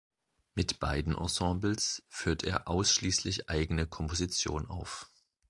[0.55, 5.07] Mit beiden Ensembles führt er ausschließlich eigene Komposition auf.